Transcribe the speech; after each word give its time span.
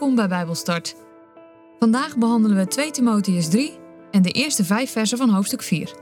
Welkom 0.00 0.18
bij 0.18 0.28
Bijbelstart. 0.28 0.96
Vandaag 1.78 2.16
behandelen 2.16 2.56
we 2.56 2.66
2 2.66 2.90
Timotheus 2.90 3.48
3 3.48 3.78
en 4.10 4.22
de 4.22 4.30
eerste 4.30 4.64
vijf 4.64 4.90
versen 4.90 5.18
van 5.18 5.28
hoofdstuk 5.28 5.62
4. 5.62 5.94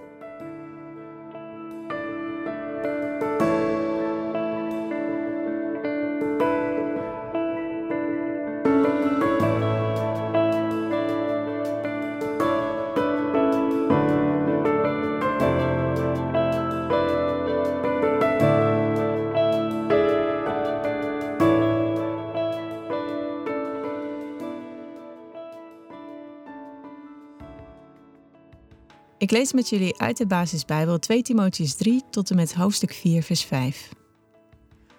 Ik 29.28 29.34
lees 29.34 29.52
met 29.52 29.68
jullie 29.68 30.00
uit 30.00 30.16
de 30.16 30.26
basisbijbel 30.26 30.98
2 30.98 31.22
Timotheus 31.22 31.74
3 31.74 32.02
tot 32.10 32.30
en 32.30 32.36
met 32.36 32.54
hoofdstuk 32.54 32.92
4 32.92 33.22
vers 33.22 33.44
5. 33.44 33.92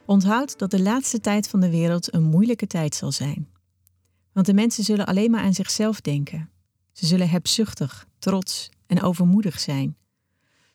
Onthoud 0.05 0.59
dat 0.59 0.71
de 0.71 0.81
laatste 0.81 1.20
tijd 1.20 1.47
van 1.47 1.59
de 1.59 1.70
wereld 1.70 2.13
een 2.13 2.23
moeilijke 2.23 2.67
tijd 2.67 2.95
zal 2.95 3.11
zijn. 3.11 3.49
Want 4.34 4.45
de 4.45 4.53
mensen 4.53 4.84
zullen 4.84 5.05
alleen 5.05 5.31
maar 5.31 5.41
aan 5.41 5.53
zichzelf 5.53 6.01
denken. 6.01 6.49
Ze 6.91 7.05
zullen 7.05 7.29
hebzuchtig, 7.29 8.07
trots 8.20 8.70
en 8.87 9.01
overmoedig 9.01 9.59
zijn. 9.59 9.98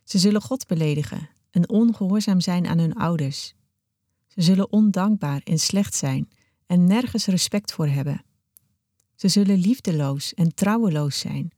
Ze 0.05 0.19
zullen 0.19 0.43
God 0.43 0.67
beledigen 0.67 1.29
en 1.51 1.69
ongehoorzaam 1.69 2.41
zijn 2.41 2.67
aan 2.67 2.79
hun 2.79 2.95
ouders. 2.95 3.55
Ze 4.27 4.43
zullen 4.43 4.73
ondankbaar 4.73 5.41
en 5.45 5.59
slecht 5.59 5.95
zijn 5.95 6.29
en 6.67 6.85
nergens 6.85 7.27
respect 7.27 7.73
voor 7.73 7.89
hebben. 7.89 8.25
Ze 9.15 9.29
zullen 9.29 9.59
liefdeloos 9.59 10.35
en 10.35 10.55
trouweloos 10.55 11.19
zijn 11.19 11.53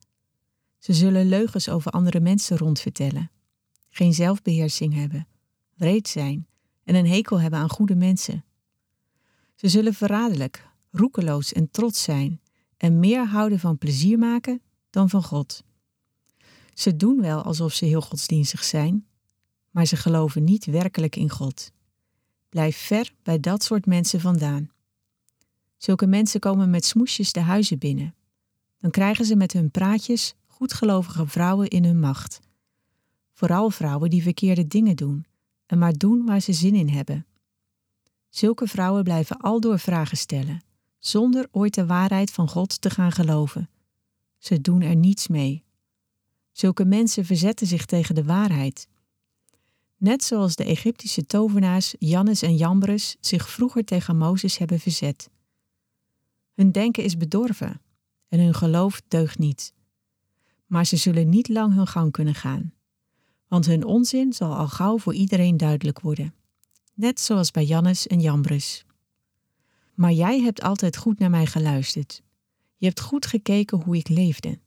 ze 0.79 0.93
zullen 0.93 1.29
leugens 1.29 1.69
over 1.69 1.91
andere 1.91 2.21
mensen 2.21 2.57
rondvertellen, 2.57 3.31
geen 3.89 4.15
zelfbeheersing 4.15 4.95
hebben, 4.95 5.29
wreed 5.75 6.09
zijn 6.09 6.47
en 6.85 6.95
een 6.95 7.07
hekel 7.07 7.41
hebben 7.41 7.59
aan 7.59 7.71
goede 7.71 7.97
mensen. 7.97 8.45
Ze 9.55 9.69
zullen 9.69 9.95
verraderlijk, 9.95 10.69
roekeloos 10.91 11.53
en 11.53 11.71
trots 11.71 12.03
zijn 12.03 12.41
en 12.77 12.99
meer 12.99 13.27
houden 13.27 13.59
van 13.59 13.79
plezier 13.79 14.19
maken 14.19 14.63
dan 14.91 15.11
van 15.11 15.23
God. 15.23 15.65
Ze 16.75 16.97
doen 16.97 17.21
wel 17.21 17.43
alsof 17.43 17.73
ze 17.73 17.85
heel 17.85 18.01
godsdienstig 18.01 18.65
zijn, 18.65 19.07
maar 19.71 19.87
ze 19.87 19.97
geloven 19.97 20.45
niet 20.45 20.65
werkelijk 20.65 21.17
in 21.17 21.31
God. 21.31 21.73
Blijf 22.49 22.77
ver 22.77 23.13
bij 23.23 23.41
dat 23.41 23.63
soort 23.63 23.87
mensen 23.87 24.21
vandaan. 24.21 24.71
Zulke 25.77 26.07
mensen 26.07 26.41
komen 26.41 26.71
met 26.71 26.85
smoesjes 26.85 27.33
de 27.33 27.41
huizen 27.41 27.79
binnen. 27.79 28.15
Dan 28.79 28.91
krijgen 28.91 29.25
ze 29.25 29.37
met 29.37 29.53
hun 29.53 29.71
praatjes 29.71 30.35
goedgelovige 30.57 31.27
vrouwen 31.27 31.69
in 31.69 31.85
hun 31.85 32.01
macht. 32.01 32.41
Vooral 33.33 33.71
vrouwen 33.71 34.11
die 34.11 34.23
verkeerde 34.23 34.67
dingen 34.67 34.97
doen 34.97 35.27
en 35.67 35.79
maar 35.79 35.93
doen 35.93 36.27
waar 36.27 36.41
ze 36.41 36.53
zin 36.53 36.75
in 36.75 36.89
hebben. 36.89 37.27
Zulke 38.29 38.67
vrouwen 38.67 39.05
blijven 39.05 39.37
aldoor 39.37 39.79
vragen 39.79 40.17
stellen, 40.17 40.63
zonder 40.99 41.49
ooit 41.51 41.75
de 41.75 41.87
waarheid 41.87 42.31
van 42.31 42.49
God 42.49 42.81
te 42.81 42.91
gaan 42.91 43.13
geloven. 43.13 43.69
Ze 44.39 44.61
doen 44.61 44.81
er 44.81 44.97
niets 44.97 45.29
mee. 45.29 45.65
Zulke 46.53 46.85
mensen 46.85 47.25
verzetten 47.25 47.67
zich 47.67 47.87
tegen 47.87 48.15
de 48.15 48.25
waarheid. 48.25 48.89
Net 49.97 50.25
zoals 50.25 50.57
de 50.57 50.65
Egyptische 50.65 51.27
tovenaars 51.27 51.95
Jannes 51.99 52.43
en 52.43 52.57
Jambres 52.57 53.17
zich 53.21 53.51
vroeger 53.51 53.85
tegen 53.85 54.17
Mozes 54.17 54.59
hebben 54.59 54.81
verzet. 54.81 55.31
Hun 56.55 56.73
denken 56.73 57.05
is 57.05 57.17
bedorven 57.17 57.81
en 58.29 58.41
hun 58.41 58.55
geloof 58.55 59.03
deugt 59.09 59.39
niet 59.39 59.75
maar 60.67 60.87
ze 60.87 60.97
zullen 60.97 61.29
niet 61.29 61.49
lang 61.49 61.75
hun 61.75 61.87
gang 61.87 62.13
kunnen 62.13 62.35
gaan. 62.35 62.73
Want 63.49 63.67
hun 63.67 63.85
onzin 63.85 64.33
zal 64.33 64.55
al 64.55 64.69
gauw 64.69 64.99
voor 64.99 65.15
iedereen 65.15 65.57
duidelijk 65.57 66.01
worden. 66.01 66.35
Net 66.95 67.21
zoals 67.21 67.51
bij 67.51 67.65
Jannes 67.65 68.07
en 68.07 68.21
Jambres. 68.21 68.85
Maar 69.95 70.13
jij 70.13 70.41
hebt 70.41 70.63
altijd 70.63 70.97
goed 70.97 71.19
naar 71.19 71.31
mij 71.31 71.47
geluisterd. 71.47 72.23
Je 72.77 72.87
hebt 72.87 73.01
goed 73.01 73.27
gekeken 73.27 73.83
hoe 73.83 73.97
ik 73.97 74.09
leefde. 74.09 74.59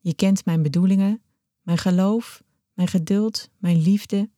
Je 0.00 0.14
kent 0.14 0.44
mijn 0.44 0.62
bedoelingen, 0.62 1.22
mijn 1.62 1.78
geloof, 1.78 2.42
mijn 2.72 2.88
geduld, 2.88 3.48
mijn 3.58 3.82
liefde. 3.82 4.30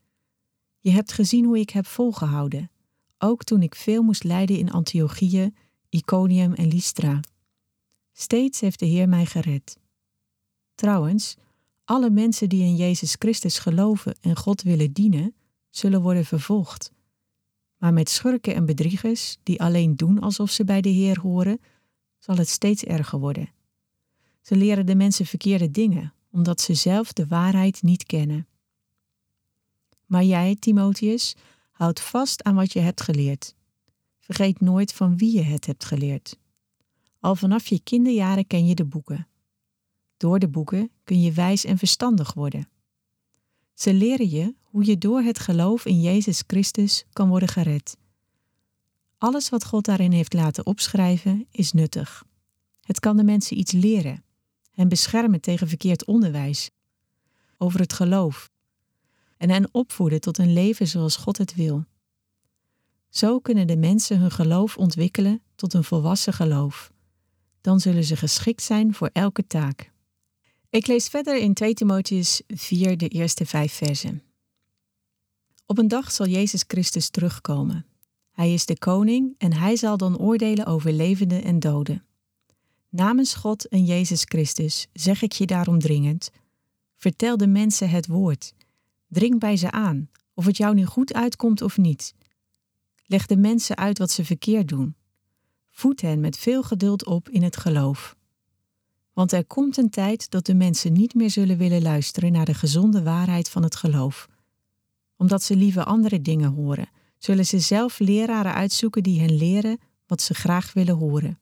Je 0.79 0.91
hebt 0.91 1.13
gezien 1.13 1.45
hoe 1.45 1.59
ik 1.59 1.71
heb 1.71 1.87
volgehouden, 1.87 2.71
ook 3.19 3.45
toen 3.45 3.63
ik 3.63 3.75
veel 3.75 4.03
moest 4.03 4.25
lijden 4.25 4.59
in 4.59 4.71
Antiochië, 4.71 5.55
Iconium 5.89 6.53
en 6.53 6.69
Lystra. 6.69 7.21
Steeds 8.13 8.61
heeft 8.61 8.79
de 8.79 8.87
Heer 8.87 9.09
mij 9.09 9.27
gered. 9.27 9.79
Trouwens, 10.75 11.37
alle 11.85 12.11
mensen 12.11 12.49
die 12.49 12.63
in 12.63 12.77
Jezus 12.77 13.17
Christus 13.19 13.59
geloven 13.59 14.17
en 14.21 14.37
God 14.37 14.63
willen 14.63 14.93
dienen, 14.93 15.35
zullen 15.71 16.03
worden 16.03 16.25
vervolgd. 16.25 16.93
Maar 17.77 17.93
met 17.93 18.11
schurken 18.11 18.55
en 18.55 18.67
bedriegers, 18.67 19.37
die 19.43 19.63
alleen 19.63 19.97
doen 19.97 20.21
alsof 20.21 20.51
ze 20.51 20.65
bij 20.65 20.81
de 20.81 20.89
Heer 20.89 21.21
horen, 21.21 21.61
zal 22.19 22.37
het 22.37 22.49
steeds 22.49 22.85
erger 22.85 23.19
worden. 23.19 23.49
Ze 24.41 24.57
leren 24.57 24.87
de 24.87 24.95
mensen 24.95 25.27
verkeerde 25.27 25.71
dingen, 25.71 26.15
omdat 26.31 26.61
ze 26.61 26.75
zelf 26.75 27.13
de 27.13 27.27
waarheid 27.27 27.83
niet 27.83 28.05
kennen. 28.05 28.47
Maar 30.07 30.25
jij, 30.25 30.57
Timotheus, 30.59 31.37
houd 31.71 32.01
vast 32.01 32.43
aan 32.43 32.55
wat 32.55 32.73
je 32.73 32.81
hebt 32.81 33.01
geleerd. 33.01 33.55
Vergeet 34.19 34.61
nooit 34.61 34.93
van 34.93 35.17
wie 35.17 35.35
je 35.35 35.43
het 35.43 35.67
hebt 35.67 35.85
geleerd. 35.85 36.39
Al 37.21 37.37
vanaf 37.37 37.67
je 37.67 37.81
kinderjaren 37.81 38.47
ken 38.47 38.67
je 38.67 38.75
de 38.75 38.85
boeken. 38.85 39.27
Door 40.25 40.39
de 40.39 40.49
boeken 40.49 40.91
kun 41.05 41.21
je 41.21 41.33
wijs 41.33 41.65
en 41.65 41.79
verstandig 41.79 42.33
worden. 42.33 42.69
Ze 43.75 43.95
leren 43.95 44.31
je 44.31 44.55
hoe 44.63 44.85
je 44.85 44.99
door 44.99 45.21
het 45.21 45.39
geloof 45.39 45.85
in 45.85 46.01
Jezus 46.01 46.43
Christus 46.47 47.05
kan 47.13 47.29
worden 47.29 47.49
gered. 47.49 47.97
Alles 49.19 49.49
wat 49.49 49.65
God 49.65 49.85
daarin 49.85 50.13
heeft 50.13 50.33
laten 50.33 50.67
opschrijven 50.67 51.47
is 51.51 51.73
nuttig. 51.73 52.25
Het 52.81 53.01
kan 53.01 53.17
de 53.17 53.25
mensen 53.25 53.59
iets 53.59 53.73
leren, 53.73 54.25
hen 54.71 54.89
beschermen 54.89 55.41
tegen 55.41 55.69
verkeerd 55.69 56.05
onderwijs 56.05 56.71
over 57.59 57.81
het 57.81 57.93
geloof 57.93 58.51
en 59.37 59.51
hen 59.51 59.69
opvoeden 59.73 60.21
tot 60.21 60.39
een 60.39 60.53
leven 60.53 60.89
zoals 60.89 61.17
God 61.17 61.39
het 61.39 61.55
wil. 61.55 61.85
Zo 63.09 63.39
kunnen 63.39 63.67
de 63.67 63.77
mensen 63.77 64.19
hun 64.19 64.31
geloof 64.31 64.77
ontwikkelen 64.77 65.43
tot 65.55 65.75
een 65.75 65.85
volwassen 65.85 66.33
geloof. 66.33 66.93
Dan 67.61 67.81
zullen 67.81 68.05
ze 68.05 68.17
geschikt 68.17 68.63
zijn 68.63 68.95
voor 68.95 69.11
elke 69.13 69.47
taak. 69.47 69.93
Ik 70.75 70.87
lees 70.87 71.09
verder 71.09 71.37
in 71.37 71.55
2 71.55 71.75
Timotheus 71.75 72.43
4 72.47 72.97
de 72.97 73.09
eerste 73.09 73.47
vijf 73.47 73.73
versen. 73.73 74.23
Op 75.67 75.79
een 75.79 75.89
dag 75.89 76.13
zal 76.13 76.27
Jezus 76.27 76.65
Christus 76.67 77.09
terugkomen. 77.09 77.87
Hij 78.31 78.53
is 78.53 78.67
de 78.67 78.79
koning 78.79 79.35
en 79.39 79.53
hij 79.53 79.77
zal 79.77 79.97
dan 79.97 80.19
oordelen 80.19 80.67
over 80.67 80.93
levenden 80.93 81.45
en 81.45 81.61
doden. 81.61 82.05
Namens 82.89 83.35
God 83.35 83.69
en 83.69 83.85
Jezus 83.85 84.23
Christus 84.23 84.87
zeg 84.93 85.23
ik 85.23 85.33
je 85.33 85.47
daarom 85.47 85.79
dringend: 85.79 86.31
vertel 86.97 87.37
de 87.37 87.47
mensen 87.47 87.91
het 87.91 88.07
woord. 88.07 88.55
Dring 89.09 89.39
bij 89.39 89.57
ze 89.57 89.71
aan, 89.71 90.11
of 90.35 90.45
het 90.45 90.57
jou 90.57 90.75
nu 90.75 90.85
goed 90.85 91.13
uitkomt 91.13 91.63
of 91.63 91.77
niet. 91.77 92.15
Leg 93.07 93.27
de 93.27 93.37
mensen 93.37 93.77
uit 93.77 93.99
wat 93.99 94.11
ze 94.11 94.25
verkeerd 94.25 94.69
doen. 94.69 94.95
Voed 95.71 96.01
hen 96.01 96.21
met 96.21 96.39
veel 96.39 96.63
geduld 96.63 97.05
op 97.05 97.29
in 97.29 97.43
het 97.43 97.57
geloof. 97.57 98.17
Want 99.15 99.33
er 99.33 99.45
komt 99.45 99.77
een 99.77 99.91
tijd 99.91 100.31
dat 100.31 100.47
de 100.47 100.55
mensen 100.55 100.93
niet 100.93 101.15
meer 101.15 101.31
zullen 101.31 101.59
willen 101.59 101.83
luisteren 101.83 102.33
naar 102.33 102.45
de 102.45 102.55
gezonde 102.55 103.03
waarheid 103.03 103.49
van 103.49 103.63
het 103.63 103.77
geloof. 103.77 104.29
Omdat 105.17 105.43
ze 105.43 105.57
liever 105.57 105.85
andere 105.85 106.21
dingen 106.21 106.53
horen, 106.53 106.89
zullen 107.19 107.47
ze 107.47 107.59
zelf 107.59 107.99
leraren 107.99 108.55
uitzoeken 108.55 109.03
die 109.03 109.21
hen 109.21 109.37
leren 109.37 109.79
wat 110.07 110.23
ze 110.23 110.35
graag 110.35 110.73
willen 110.73 110.97
horen. 110.97 111.39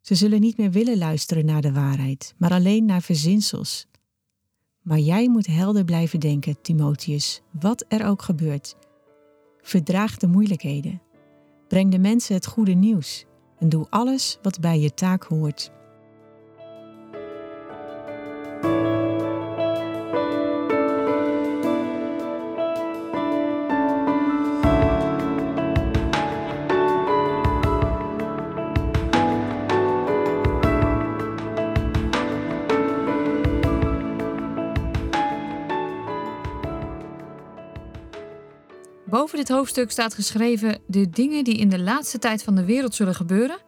Ze 0.00 0.14
zullen 0.14 0.40
niet 0.40 0.56
meer 0.56 0.70
willen 0.70 0.98
luisteren 0.98 1.44
naar 1.44 1.62
de 1.62 1.72
waarheid, 1.72 2.34
maar 2.36 2.52
alleen 2.52 2.84
naar 2.84 3.02
verzinsels. 3.02 3.86
Maar 4.82 4.98
jij 4.98 5.28
moet 5.28 5.46
helder 5.46 5.84
blijven 5.84 6.20
denken, 6.20 6.62
Timotheus, 6.62 7.42
wat 7.60 7.84
er 7.88 8.06
ook 8.06 8.22
gebeurt. 8.22 8.76
Verdraag 9.60 10.16
de 10.16 10.26
moeilijkheden. 10.26 11.02
Breng 11.68 11.90
de 11.90 11.98
mensen 11.98 12.34
het 12.34 12.46
goede 12.46 12.72
nieuws 12.72 13.24
en 13.58 13.68
doe 13.68 13.86
alles 13.90 14.38
wat 14.42 14.60
bij 14.60 14.80
je 14.80 14.94
taak 14.94 15.24
hoort. 15.24 15.70
Boven 39.22 39.38
dit 39.38 39.48
hoofdstuk 39.48 39.90
staat 39.90 40.14
geschreven 40.14 40.82
de 40.86 41.10
dingen 41.10 41.44
die 41.44 41.56
in 41.56 41.68
de 41.68 41.80
laatste 41.80 42.18
tijd 42.18 42.42
van 42.42 42.54
de 42.54 42.64
wereld 42.64 42.94
zullen 42.94 43.14
gebeuren 43.14 43.58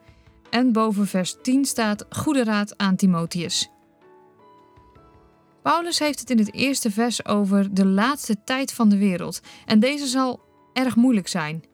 En 0.51 0.73
boven 0.73 1.07
vers 1.07 1.37
10 1.43 1.65
staat 1.65 2.07
goede 2.11 2.45
raad 2.45 2.79
aan 2.79 2.97
Timotheus. 2.97 3.71
Paulus 5.63 5.99
heeft 5.99 6.21
het 6.21 6.31
in 6.31 6.39
het 6.39 6.55
eerste 6.55 6.91
vers 6.91 7.25
over 7.25 7.75
de 7.75 7.87
laatste 7.87 8.45
tijd 8.45 8.73
van 8.73 8.89
de 8.89 8.99
wereld. 8.99 9.41
En 9.67 9.81
deze 9.81 10.07
zal 10.07 10.41
erg 10.73 10.97
moeilijk 10.97 11.29
zijn. 11.29 11.65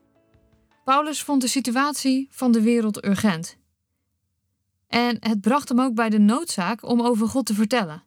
Paulus 0.84 1.22
vond 1.22 1.40
de 1.40 1.48
situatie 1.48 2.28
van 2.30 2.52
de 2.52 2.62
wereld 2.62 3.04
urgent. 3.04 3.56
En 4.88 5.16
het 5.20 5.40
bracht 5.40 5.68
hem 5.68 5.80
ook 5.80 5.94
bij 5.94 6.08
de 6.08 6.18
noodzaak 6.18 6.84
om 6.84 7.00
over 7.02 7.28
God 7.28 7.46
te 7.46 7.54
vertellen. 7.54 8.02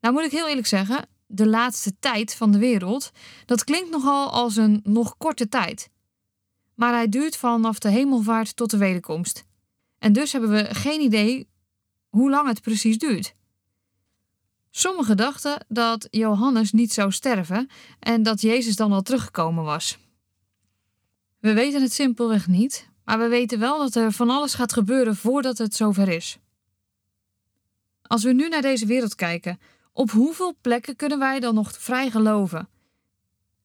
Nou 0.00 0.14
moet 0.14 0.24
ik 0.24 0.30
heel 0.30 0.48
eerlijk 0.48 0.66
zeggen, 0.66 1.08
de 1.32 1.46
laatste 1.46 1.98
tijd 1.98 2.34
van 2.34 2.52
de 2.52 2.58
wereld, 2.58 3.10
dat 3.44 3.64
klinkt 3.64 3.90
nogal 3.90 4.30
als 4.30 4.56
een 4.56 4.80
nog 4.84 5.16
korte 5.16 5.48
tijd. 5.48 5.90
Maar 6.74 6.92
hij 6.92 7.08
duurt 7.08 7.36
vanaf 7.36 7.78
de 7.78 7.88
hemelvaart 7.90 8.56
tot 8.56 8.70
de 8.70 8.76
wederkomst. 8.76 9.44
En 9.98 10.12
dus 10.12 10.32
hebben 10.32 10.50
we 10.50 10.74
geen 10.74 11.00
idee 11.00 11.48
hoe 12.08 12.30
lang 12.30 12.48
het 12.48 12.60
precies 12.60 12.98
duurt. 12.98 13.34
Sommigen 14.70 15.16
dachten 15.16 15.64
dat 15.68 16.08
Johannes 16.10 16.72
niet 16.72 16.92
zou 16.92 17.12
sterven 17.12 17.68
en 17.98 18.22
dat 18.22 18.40
Jezus 18.40 18.76
dan 18.76 18.92
al 18.92 19.02
teruggekomen 19.02 19.64
was. 19.64 19.98
We 21.38 21.52
weten 21.52 21.82
het 21.82 21.92
simpelweg 21.92 22.46
niet, 22.46 22.88
maar 23.04 23.18
we 23.18 23.28
weten 23.28 23.58
wel 23.58 23.78
dat 23.78 23.94
er 23.94 24.12
van 24.12 24.30
alles 24.30 24.54
gaat 24.54 24.72
gebeuren 24.72 25.16
voordat 25.16 25.58
het 25.58 25.74
zover 25.74 26.08
is. 26.08 26.38
Als 28.02 28.22
we 28.22 28.32
nu 28.32 28.48
naar 28.48 28.62
deze 28.62 28.86
wereld 28.86 29.14
kijken, 29.14 29.58
op 29.92 30.10
hoeveel 30.10 30.54
plekken 30.60 30.96
kunnen 30.96 31.18
wij 31.18 31.40
dan 31.40 31.54
nog 31.54 31.72
vrij 31.78 32.10
geloven? 32.10 32.68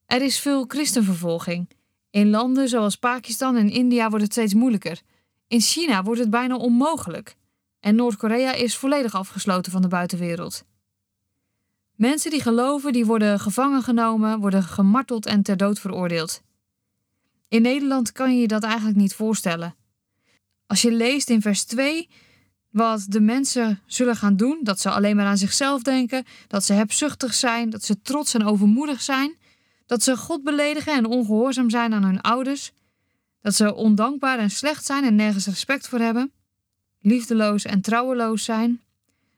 Er 0.05 0.21
is 0.21 0.39
veel 0.39 0.65
christenvervolging. 0.67 1.69
In 2.09 2.29
landen 2.29 2.69
zoals 2.69 2.95
Pakistan 2.95 3.55
en 3.55 3.69
India 3.69 4.09
wordt 4.09 4.23
het 4.23 4.33
steeds 4.33 4.53
moeilijker. 4.53 5.01
In 5.47 5.61
China 5.61 6.03
wordt 6.03 6.19
het 6.19 6.29
bijna 6.29 6.55
onmogelijk. 6.55 7.35
En 7.79 7.95
Noord-Korea 7.95 8.53
is 8.53 8.77
volledig 8.77 9.15
afgesloten 9.15 9.71
van 9.71 9.81
de 9.81 9.87
buitenwereld. 9.87 10.65
Mensen 11.95 12.31
die 12.31 12.41
geloven, 12.41 12.93
die 12.93 13.05
worden 13.05 13.39
gevangen 13.39 13.83
genomen, 13.83 14.39
worden 14.39 14.63
gemarteld 14.63 15.25
en 15.25 15.43
ter 15.43 15.57
dood 15.57 15.79
veroordeeld. 15.79 16.41
In 17.47 17.61
Nederland 17.61 18.11
kan 18.11 18.35
je 18.35 18.41
je 18.41 18.47
dat 18.47 18.63
eigenlijk 18.63 18.97
niet 18.97 19.15
voorstellen. 19.15 19.75
Als 20.65 20.81
je 20.81 20.91
leest 20.91 21.29
in 21.29 21.41
vers 21.41 21.63
2 21.63 22.09
wat 22.69 23.05
de 23.09 23.19
mensen 23.19 23.79
zullen 23.85 24.15
gaan 24.15 24.35
doen, 24.35 24.59
dat 24.63 24.79
ze 24.79 24.89
alleen 24.89 25.15
maar 25.15 25.25
aan 25.25 25.37
zichzelf 25.37 25.81
denken, 25.81 26.25
dat 26.47 26.63
ze 26.63 26.73
hebzuchtig 26.73 27.33
zijn, 27.33 27.69
dat 27.69 27.83
ze 27.83 28.01
trots 28.01 28.33
en 28.33 28.45
overmoedig 28.45 29.01
zijn, 29.01 29.35
dat 29.85 30.03
ze 30.03 30.17
God 30.17 30.43
beledigen 30.43 30.93
en 30.93 31.05
ongehoorzaam 31.05 31.69
zijn 31.69 31.93
aan 31.93 32.03
hun 32.03 32.21
ouders, 32.21 32.71
dat 33.41 33.55
ze 33.55 33.75
ondankbaar 33.75 34.39
en 34.39 34.49
slecht 34.49 34.85
zijn 34.85 35.03
en 35.03 35.15
nergens 35.15 35.45
respect 35.45 35.87
voor 35.87 35.99
hebben, 35.99 36.31
liefdeloos 37.01 37.65
en 37.65 37.81
trouweloos 37.81 38.43
zijn, 38.43 38.81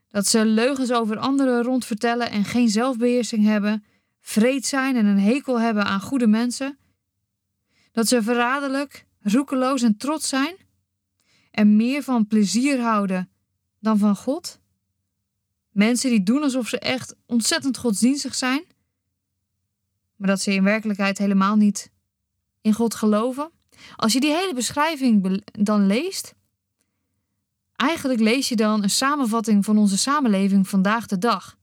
dat 0.08 0.28
ze 0.28 0.46
leugens 0.46 0.92
over 0.92 1.18
anderen 1.18 1.64
rondvertellen 1.64 2.32
en 2.32 2.46
geen 2.46 2.70
zelfbeheersing 2.70 3.46
hebben, 3.46 3.84
vreed 4.22 4.66
zijn 4.66 4.96
en 4.96 5.06
een 5.06 5.20
hekel 5.20 5.60
hebben 5.60 5.86
aan 5.86 6.02
goede 6.02 6.28
mensen, 6.28 6.78
dat 7.92 8.08
ze 8.08 8.24
verraderlijk, 8.24 9.06
roekeloos 9.22 9.82
en 9.82 9.98
trots 9.98 10.30
zijn 10.30 10.56
en 11.60 11.76
meer 11.76 12.04
van 12.04 12.28
plezier 12.28 12.82
houden 12.82 13.30
dan 13.80 13.98
van 13.98 14.16
God? 14.16 14.60
Mensen 15.72 16.10
die 16.10 16.24
doen 16.24 16.44
alsof 16.44 16.68
ze 16.68 16.80
echt 16.80 17.16
ontzettend 17.26 17.78
godsdienstig 17.78 18.36
zijn, 18.36 18.64
maar 20.16 20.28
dat 20.28 20.42
ze 20.42 20.54
in 20.54 20.64
werkelijkheid 20.64 21.18
helemaal 21.18 21.56
niet 21.56 21.92
in 22.62 22.74
God 22.74 22.96
geloven. 22.96 23.52
Als 23.96 24.14
je 24.14 24.20
die 24.20 24.32
hele 24.32 24.54
beschrijving 24.54 25.44
dan 25.52 25.88
leest, 25.88 26.34
eigenlijk 27.76 28.20
lees 28.20 28.50
je 28.50 28.56
dan 28.56 28.84
een 28.84 28.90
samenvatting 28.90 29.66
van 29.66 29.78
onze 29.78 29.98
samenleving 29.98 30.68
vandaag 30.68 31.06
de 31.06 31.18
dag. 31.18 31.58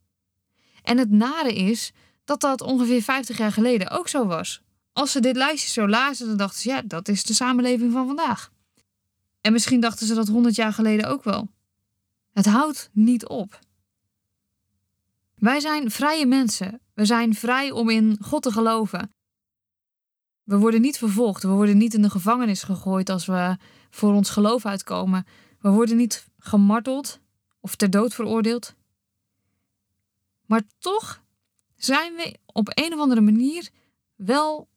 En 0.83 0.99
het 0.99 1.11
nare 1.11 1.55
is 1.55 1.93
dat 2.25 2.41
dat 2.41 2.61
ongeveer 2.61 3.03
50 3.03 3.39
jaar 3.39 3.53
geleden 3.53 3.91
ook 3.91 4.09
zo 4.09 4.27
was. 4.27 4.63
Als 4.93 5.13
ze 5.13 5.21
dit 5.21 5.37
lijstje 5.37 5.71
zo 5.71 5.89
lazen, 5.89 6.27
dan 6.27 6.37
dachten 6.37 6.61
ze, 6.61 6.69
ja, 6.69 6.83
dat 6.83 7.09
is 7.09 7.25
de 7.25 7.35
samenleving 7.35 7.93
van 7.93 8.07
vandaag. 8.07 8.55
En 9.47 9.53
misschien 9.53 9.81
dachten 9.81 10.07
ze 10.07 10.15
dat 10.15 10.29
100 10.29 10.55
jaar 10.55 10.73
geleden 10.73 11.09
ook 11.09 11.25
wel. 11.25 11.49
Het 12.33 12.47
houdt 12.47 12.91
niet 12.93 13.27
op. 13.27 13.59
Wij 15.35 15.61
zijn 15.61 15.91
vrije 15.91 16.27
mensen. 16.27 16.81
We 16.95 17.05
zijn 17.05 17.35
vrij 17.35 17.71
om 17.71 17.91
in 17.91 18.17
God 18.21 18.43
te 18.43 18.53
geloven. 18.53 19.15
We 20.43 20.57
worden 20.57 20.81
niet 20.81 20.99
vervolgd. 20.99 21.43
We 21.43 21.49
worden 21.49 21.77
niet 21.77 21.95
in 21.95 22.03
de 22.03 22.11
gevangenis 22.11 22.63
gegooid 22.63 23.11
als 23.11 23.27
we 23.27 23.57
voor 23.91 24.13
ons 24.13 24.31
geloof 24.31 24.67
uitkomen. 24.67 25.27
We 25.61 25.71
worden 25.71 25.97
niet 25.97 26.29
gemarteld 26.39 27.21
of 27.61 27.77
ter 27.77 27.91
dood 27.91 28.15
veroordeeld. 28.15 28.75
Maar 30.47 30.63
toch 30.79 31.23
zijn 31.77 32.15
we 32.15 32.39
op 32.47 32.71
een 32.75 32.93
of 32.93 33.01
andere 33.01 33.21
manier 33.21 33.69
wel 34.15 34.69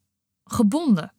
gebonden. 0.44 1.12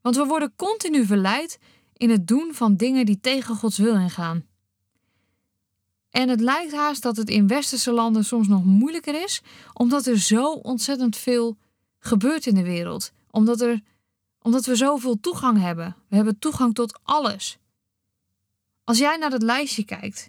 Want 0.00 0.16
we 0.16 0.24
worden 0.24 0.56
continu 0.56 1.06
verleid 1.06 1.58
in 1.96 2.10
het 2.10 2.26
doen 2.26 2.54
van 2.54 2.76
dingen 2.76 3.06
die 3.06 3.20
tegen 3.20 3.56
Gods 3.56 3.78
wil 3.78 3.94
ingaan. 3.94 4.44
En 6.10 6.28
het 6.28 6.40
lijkt 6.40 6.72
haast 6.72 7.02
dat 7.02 7.16
het 7.16 7.28
in 7.28 7.46
westerse 7.46 7.92
landen 7.92 8.24
soms 8.24 8.48
nog 8.48 8.64
moeilijker 8.64 9.22
is, 9.22 9.42
omdat 9.72 10.06
er 10.06 10.18
zo 10.18 10.52
ontzettend 10.52 11.16
veel 11.16 11.56
gebeurt 11.98 12.46
in 12.46 12.54
de 12.54 12.62
wereld. 12.62 13.12
Omdat, 13.30 13.60
er, 13.60 13.80
omdat 14.42 14.64
we 14.64 14.76
zoveel 14.76 15.20
toegang 15.20 15.60
hebben. 15.60 15.96
We 16.08 16.16
hebben 16.16 16.38
toegang 16.38 16.74
tot 16.74 17.00
alles. 17.02 17.58
Als 18.84 18.98
jij 18.98 19.16
naar 19.16 19.30
het 19.30 19.42
lijstje 19.42 19.84
kijkt, 19.84 20.28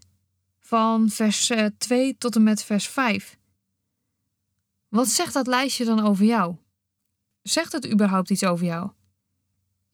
van 0.60 1.10
vers 1.10 1.52
2 1.78 2.10
eh, 2.10 2.18
tot 2.18 2.36
en 2.36 2.44
met 2.44 2.64
vers 2.64 2.88
5, 2.88 3.38
wat 4.88 5.08
zegt 5.08 5.34
dat 5.34 5.48
lijstje 5.48 5.86
dan 5.86 6.06
over 6.06 6.26
jou? 6.26 6.56
Zegt 7.42 7.72
het 7.72 7.92
überhaupt 7.92 8.30
iets 8.30 8.44
over 8.44 8.66
jou? 8.66 8.92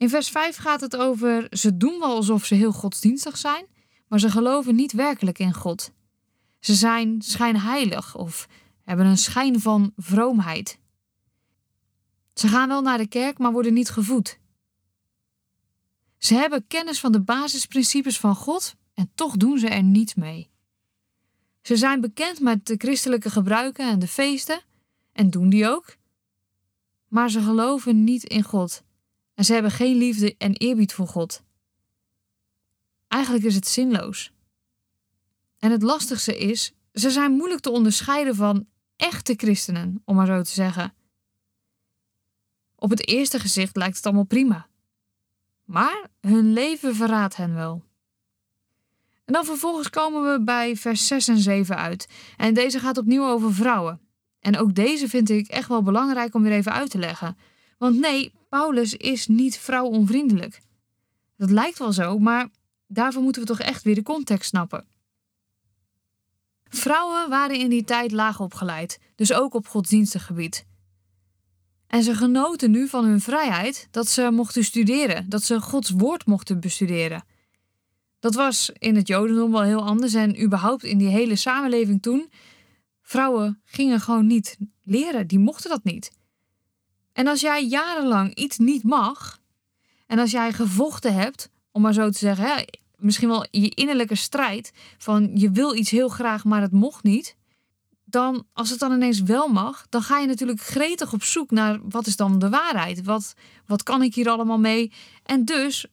In 0.04 0.10
vers 0.10 0.30
5 0.30 0.56
gaat 0.56 0.82
het 0.82 0.96
over 0.96 1.48
ze 1.50 1.78
doen 1.78 2.00
wel 2.00 2.16
alsof 2.16 2.46
ze 2.46 2.56
heel 2.56 2.72
godsdienstig 2.72 3.38
zijn, 3.38 3.66
maar 4.08 4.20
ze 4.20 4.30
geloven 4.30 4.76
niet 4.76 4.92
werkelijk 4.92 5.40
in 5.40 5.54
God. 5.54 5.92
Ze 6.60 6.74
zijn 6.74 7.22
schijnheilig 7.22 8.16
of 8.16 8.48
hebben 8.84 9.06
een 9.06 9.18
schijn 9.18 9.60
van 9.60 9.94
vroomheid. 9.98 10.80
Ze 12.34 12.48
gaan 12.48 12.68
wel 12.68 12.82
naar 12.82 12.98
de 12.98 13.08
kerk, 13.08 13.38
maar 13.38 13.52
worden 13.52 13.74
niet 13.74 13.90
gevoed. 13.90 14.40
Ze 16.18 16.34
hebben 16.34 16.68
kennis 16.68 17.00
van 17.00 17.12
de 17.12 17.22
basisprincipes 17.22 18.20
van 18.20 18.36
God 18.36 18.76
en 18.94 19.12
toch 19.16 19.38
doen 19.38 19.58
ze 19.58 19.68
er 19.68 19.84
niets 19.84 20.14
mee. 20.14 20.50
Ze 21.62 21.76
zijn 21.76 22.02
bekend 22.02 22.40
met 22.40 22.66
de 22.66 22.76
christelijke 22.78 23.30
gebruiken 23.30 23.90
en 23.90 24.00
de 24.00 24.08
feesten 24.08 24.62
en 25.12 25.30
doen 25.30 25.50
die 25.50 25.68
ook, 25.68 25.96
maar 27.08 27.30
ze 27.30 27.42
geloven 27.42 28.04
niet 28.04 28.24
in 28.24 28.44
God 28.44 28.84
en 29.44 29.50
ze 29.50 29.56
hebben 29.56 29.72
geen 29.72 29.98
liefde 29.98 30.36
en 30.38 30.54
eerbied 30.54 30.94
voor 30.94 31.08
God. 31.08 31.44
Eigenlijk 33.08 33.44
is 33.44 33.56
het 33.56 33.68
zinloos. 33.68 34.34
En 35.60 35.72
het 35.72 35.82
lastigste 35.82 36.38
is, 36.38 36.74
ze 36.94 37.12
zijn 37.12 37.32
moeilijk 37.32 37.62
te 37.62 37.70
onderscheiden 37.70 38.36
van 38.36 38.68
echte 38.96 39.34
christenen, 39.38 40.02
om 40.06 40.16
maar 40.16 40.26
zo 40.26 40.42
te 40.42 40.52
zeggen. 40.52 40.94
Op 42.76 42.90
het 42.90 43.08
eerste 43.08 43.40
gezicht 43.40 43.76
lijkt 43.76 43.96
het 43.96 44.06
allemaal 44.06 44.24
prima. 44.24 44.68
Maar 45.64 46.08
hun 46.22 46.54
leven 46.54 46.96
verraadt 46.96 47.36
hen 47.36 47.54
wel. 47.54 47.84
En 49.26 49.34
dan 49.34 49.46
vervolgens 49.46 49.90
komen 49.90 50.32
we 50.32 50.44
bij 50.44 50.76
vers 50.76 51.08
6 51.08 51.28
en 51.28 51.40
7 51.40 51.78
uit. 51.78 52.08
En 52.38 52.54
deze 52.54 52.80
gaat 52.80 52.98
opnieuw 52.98 53.26
over 53.26 53.54
vrouwen. 53.54 54.00
En 54.40 54.58
ook 54.58 54.76
deze 54.76 55.10
vind 55.10 55.30
ik 55.30 55.48
echt 55.48 55.68
wel 55.68 55.82
belangrijk 55.84 56.34
om 56.34 56.44
weer 56.44 56.52
even 56.52 56.74
uit 56.74 56.90
te 56.90 56.98
leggen. 56.98 57.38
Want 57.84 58.00
nee, 58.00 58.34
Paulus 58.50 58.94
is 58.94 59.28
niet 59.28 59.58
vrouwonvriendelijk. 59.58 60.62
Dat 61.38 61.50
lijkt 61.50 61.80
wel 61.80 61.94
zo, 61.94 62.20
maar 62.20 62.50
daarvoor 62.88 63.22
moeten 63.22 63.42
we 63.42 63.48
toch 63.48 63.60
echt 63.60 63.84
weer 63.84 63.96
de 63.96 64.04
context 64.04 64.50
snappen. 64.50 64.86
Vrouwen 66.64 67.30
waren 67.30 67.60
in 67.60 67.70
die 67.70 67.84
tijd 67.84 68.12
laag 68.12 68.40
opgeleid, 68.40 69.00
dus 69.16 69.34
ook 69.34 69.54
op 69.54 69.68
godsdienstig 69.68 70.26
gebied. 70.26 70.66
En 71.88 72.04
ze 72.04 72.16
genoten 72.16 72.72
nu 72.72 72.88
van 72.88 73.06
hun 73.06 73.22
vrijheid 73.22 73.88
dat 73.92 74.08
ze 74.08 74.32
mochten 74.32 74.64
studeren, 74.64 75.30
dat 75.30 75.44
ze 75.44 75.62
Gods 75.62 75.90
woord 75.90 76.26
mochten 76.26 76.60
bestuderen. 76.60 77.26
Dat 78.20 78.34
was 78.34 78.72
in 78.74 78.96
het 78.96 79.08
Jodendom 79.08 79.52
wel 79.52 79.64
heel 79.64 79.86
anders 79.86 80.14
en 80.14 80.42
überhaupt 80.42 80.84
in 80.84 80.98
die 80.98 81.08
hele 81.08 81.36
samenleving 81.36 82.02
toen. 82.02 82.32
Vrouwen 83.02 83.62
gingen 83.66 84.00
gewoon 84.00 84.28
niet 84.28 84.58
leren, 84.84 85.28
die 85.28 85.40
mochten 85.40 85.70
dat 85.70 85.84
niet. 85.84 86.12
En 87.14 87.28
als 87.28 87.42
jij 87.42 87.66
jarenlang 87.66 88.36
iets 88.36 88.58
niet 88.58 88.84
mag, 88.84 89.42
en 90.08 90.20
als 90.20 90.32
jij 90.32 90.54
gevochten 90.54 91.14
hebt, 91.14 91.50
om 91.72 91.82
maar 91.82 91.94
zo 91.94 92.10
te 92.10 92.18
zeggen, 92.18 92.46
hè, 92.46 92.64
misschien 92.98 93.28
wel 93.28 93.46
je 93.52 93.70
innerlijke 93.70 94.16
strijd 94.16 94.72
van 94.98 95.32
je 95.34 95.52
wil 95.52 95.76
iets 95.76 95.90
heel 95.90 96.10
graag, 96.10 96.44
maar 96.44 96.62
het 96.62 96.72
mocht 96.72 97.04
niet, 97.04 97.36
dan 98.06 98.46
als 98.54 98.70
het 98.70 98.80
dan 98.80 98.92
ineens 98.92 99.22
wel 99.22 99.48
mag, 99.48 99.86
dan 99.90 100.02
ga 100.02 100.20
je 100.20 100.28
natuurlijk 100.28 100.62
gretig 100.62 101.14
op 101.14 101.24
zoek 101.24 101.52
naar 101.52 101.80
wat 101.84 102.08
is 102.08 102.16
dan 102.16 102.40
de 102.40 102.50
waarheid? 102.50 103.04
Wat, 103.04 103.34
wat 103.66 103.84
kan 103.84 104.02
ik 104.02 104.16
hier 104.16 104.30
allemaal 104.30 104.60
mee? 104.60 104.92
En 105.24 105.46
dus 105.46 105.86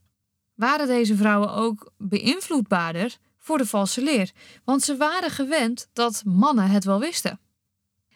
waren 0.55 0.87
deze 0.87 1.17
vrouwen 1.17 1.53
ook 1.53 1.93
beïnvloedbaarder 1.99 3.17
voor 3.39 3.59
de 3.59 3.67
valse 3.67 4.03
leer, 4.03 4.31
want 4.65 4.83
ze 4.83 4.97
waren 4.97 5.31
gewend 5.31 5.89
dat 5.93 6.23
mannen 6.25 6.71
het 6.71 6.85
wel 6.85 7.01
wisten. 7.01 7.41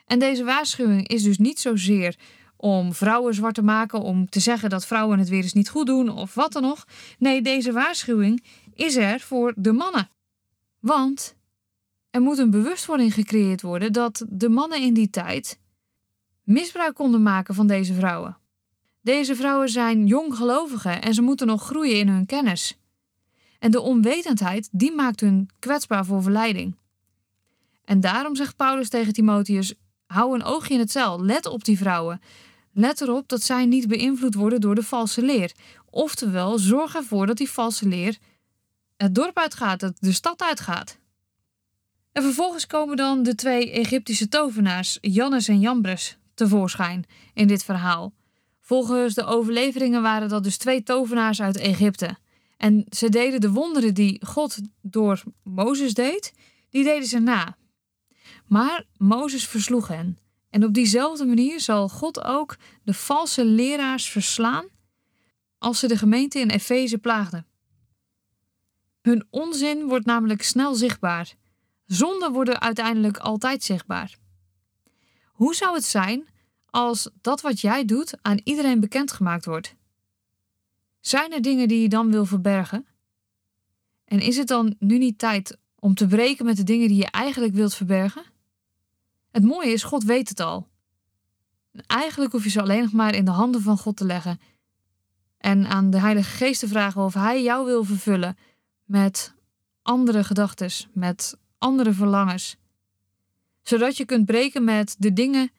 En 0.06 0.18
deze 0.18 0.44
waarschuwing 0.44 1.08
is 1.08 1.23
dus 1.23 1.38
niet 1.38 1.61
zozeer 1.61 2.16
om 2.56 2.94
vrouwen 2.94 3.34
zwart 3.34 3.54
te 3.54 3.62
maken, 3.62 4.00
om 4.00 4.28
te 4.28 4.40
zeggen 4.40 4.70
dat 4.70 4.87
vrouwen 4.87 5.18
het 5.18 5.28
weer 5.28 5.42
eens 5.42 5.52
niet 5.52 5.68
goed 5.68 5.87
doen 5.87 6.08
of 6.08 6.34
wat 6.34 6.52
dan 6.52 6.62
nog. 6.62 6.84
Nee, 7.18 7.42
deze 7.42 7.73
waarschuwing 7.73 8.44
is 8.75 8.96
er 8.96 9.20
voor 9.20 9.52
de 9.56 9.73
mannen. 9.73 10.08
Want 10.80 11.34
er 12.11 12.20
moet 12.20 12.38
een 12.38 12.50
bewustwording 12.50 13.14
gecreëerd 13.14 13.62
worden 13.62 13.92
dat 13.92 14.25
de 14.28 14.49
mannen 14.49 14.80
in 14.80 14.94
die 14.94 15.11
tijd 15.11 15.58
misbruik 16.42 16.94
konden 16.94 17.23
maken 17.23 17.54
van 17.54 17.66
deze 17.66 17.94
vrouwen. 17.94 18.37
Deze 19.00 19.37
vrouwen 19.37 19.68
zijn 19.68 20.06
jonggelovigen 20.06 21.02
en 21.02 21.14
ze 21.14 21.23
moeten 21.23 21.46
nog 21.46 21.62
groeien 21.62 21.99
in 21.99 22.08
hun 22.08 22.26
kennis. 22.26 22.78
En 23.58 23.70
de 23.70 23.80
onwetendheid 23.80 24.68
die 24.73 24.92
maakt 24.92 25.20
hun 25.20 25.50
kwetsbaar 25.58 26.04
voor 26.04 26.23
verleiding. 26.23 26.76
En 27.84 28.00
daarom 28.00 28.37
zegt 28.37 28.56
Paulus 28.56 28.88
tegen 28.88 29.12
Timotheus: 29.12 29.75
hou 30.14 30.35
een 30.35 30.44
oogje 30.44 30.75
in 30.75 30.80
het 30.80 30.90
cel, 30.90 31.25
let 31.25 31.47
op 31.47 31.64
die 31.64 31.78
vrouwen. 31.78 32.21
Let 32.73 33.00
erop 33.00 33.28
dat 33.28 33.42
zij 33.42 33.66
niet 33.66 33.88
beïnvloed 33.88 34.35
worden 34.35 34.61
door 34.61 34.75
de 34.75 34.83
valse 34.83 35.23
leer. 35.23 35.52
Oftewel, 35.90 36.59
zorg 36.59 36.94
ervoor 36.94 37.26
dat 37.26 37.37
die 37.37 37.50
valse 37.50 37.88
leer 37.88 38.18
het 38.97 39.14
dorp 39.14 39.38
uitgaat, 39.38 39.80
dat 39.80 39.97
de 39.99 40.12
stad 40.12 40.42
uitgaat. 40.42 40.99
En 42.12 42.23
vervolgens 42.23 42.66
komen 42.66 42.97
dan 42.97 43.23
de 43.23 43.35
twee 43.35 43.71
Egyptische 43.71 44.28
tovenaars, 44.28 44.99
Jannes 45.00 45.49
en 45.49 45.61
Jambres, 45.61 46.16
tevoorschijn 46.35 47.04
in 47.35 47.47
dit 47.47 47.64
verhaal. 47.64 48.12
Volgens 48.61 49.14
de 49.14 49.25
overleveringen 49.25 50.02
waren 50.02 50.28
dat 50.28 50.44
dus 50.44 50.56
twee 50.56 50.83
tovenaars 50.83 51.42
uit 51.42 51.56
Egypte. 51.56 52.16
En 52.56 52.85
ze 52.90 53.09
deden 53.09 53.40
de 53.40 53.50
wonderen 53.50 53.94
die 53.94 54.21
God 54.26 54.59
door 54.83 55.23
Mozes 55.42 55.94
deed, 55.94 56.33
die 56.71 56.85
deden 56.85 57.09
ze 57.09 57.18
na. 57.18 57.56
Maar 58.46 58.84
Mozes 58.96 59.46
versloeg 59.46 59.88
hen. 59.88 60.18
En 60.50 60.64
op 60.64 60.74
diezelfde 60.74 61.24
manier 61.24 61.60
zal 61.60 61.88
God 61.88 62.24
ook 62.24 62.56
de 62.82 62.94
valse 62.94 63.44
leraars 63.44 64.08
verslaan 64.08 64.66
als 65.58 65.78
ze 65.78 65.88
de 65.88 65.96
gemeente 65.96 66.38
in 66.38 66.50
Efeze 66.50 66.98
plaagden. 66.98 67.46
Hun 69.00 69.26
onzin 69.30 69.84
wordt 69.84 70.06
namelijk 70.06 70.42
snel 70.42 70.74
zichtbaar. 70.74 71.34
Zonden 71.86 72.32
worden 72.32 72.60
uiteindelijk 72.60 73.18
altijd 73.18 73.62
zichtbaar. 73.62 74.16
Hoe 75.24 75.54
zou 75.54 75.74
het 75.74 75.84
zijn 75.84 76.26
als 76.70 77.10
dat 77.20 77.40
wat 77.40 77.60
jij 77.60 77.84
doet 77.84 78.14
aan 78.22 78.40
iedereen 78.44 78.80
bekendgemaakt 78.80 79.44
wordt? 79.44 79.74
Zijn 81.00 81.32
er 81.32 81.42
dingen 81.42 81.68
die 81.68 81.82
je 81.82 81.88
dan 81.88 82.10
wil 82.10 82.24
verbergen? 82.24 82.86
En 84.04 84.20
is 84.20 84.36
het 84.36 84.48
dan 84.48 84.76
nu 84.78 84.98
niet 84.98 85.18
tijd 85.18 85.58
om 85.78 85.94
te 85.94 86.06
breken 86.06 86.44
met 86.44 86.56
de 86.56 86.64
dingen 86.64 86.88
die 86.88 86.96
je 86.96 87.10
eigenlijk 87.10 87.54
wilt 87.54 87.74
verbergen? 87.74 88.24
Het 89.34 89.44
mooie 89.44 89.72
is, 89.72 89.82
God 89.82 90.04
weet 90.04 90.28
het 90.28 90.40
al. 90.40 90.68
Eigenlijk 91.86 92.32
hoef 92.32 92.44
je 92.44 92.50
ze 92.50 92.60
alleen 92.60 92.82
nog 92.82 92.92
maar 92.92 93.14
in 93.14 93.24
de 93.24 93.30
handen 93.30 93.62
van 93.62 93.78
God 93.78 93.96
te 93.96 94.04
leggen 94.04 94.40
en 95.38 95.66
aan 95.66 95.90
de 95.90 96.00
Heilige 96.00 96.30
Geest 96.30 96.60
te 96.60 96.68
vragen 96.68 97.02
of 97.02 97.14
Hij 97.14 97.42
jou 97.42 97.66
wil 97.66 97.84
vervullen 97.84 98.36
met 98.84 99.34
andere 99.82 100.24
gedachten, 100.24 100.70
met 100.92 101.38
andere 101.58 101.92
verlangens. 101.92 102.56
Zodat 103.62 103.96
je 103.96 104.04
kunt 104.04 104.26
breken 104.26 104.64
met 104.64 104.96
de 104.98 105.12
dingen 105.12 105.50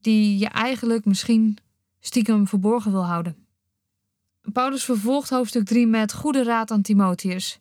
die 0.00 0.38
je 0.38 0.48
eigenlijk 0.48 1.04
misschien 1.04 1.58
stiekem 2.00 2.46
verborgen 2.46 2.92
wil 2.92 3.04
houden. 3.04 3.46
Paulus 4.52 4.84
vervolgt 4.84 5.30
hoofdstuk 5.30 5.64
3 5.64 5.86
met 5.86 6.12
goede 6.12 6.42
raad 6.42 6.70
aan 6.70 6.82
Timotheus. 6.82 7.60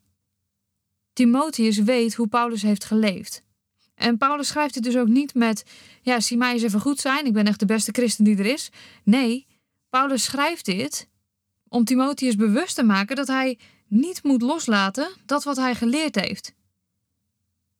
Timotheus 1.13 1.77
weet 1.77 2.15
hoe 2.15 2.27
Paulus 2.27 2.62
heeft 2.62 2.85
geleefd. 2.85 3.44
En 3.95 4.17
Paulus 4.17 4.47
schrijft 4.47 4.73
dit 4.73 4.83
dus 4.83 4.97
ook 4.97 5.07
niet 5.07 5.33
met: 5.33 5.63
Ja, 6.01 6.19
zie 6.19 6.37
mij 6.37 6.53
eens 6.53 6.63
even 6.63 6.79
goed 6.79 6.99
zijn, 6.99 7.25
ik 7.25 7.33
ben 7.33 7.47
echt 7.47 7.59
de 7.59 7.65
beste 7.65 7.91
christen 7.91 8.23
die 8.23 8.37
er 8.37 8.45
is. 8.45 8.69
Nee, 9.03 9.47
Paulus 9.89 10.23
schrijft 10.23 10.65
dit 10.65 11.07
om 11.67 11.83
Timotheus 11.83 12.35
bewust 12.35 12.75
te 12.75 12.83
maken 12.83 13.15
dat 13.15 13.27
hij 13.27 13.59
niet 13.87 14.23
moet 14.23 14.41
loslaten 14.41 15.09
dat 15.25 15.43
wat 15.43 15.57
hij 15.57 15.75
geleerd 15.75 16.15
heeft. 16.15 16.53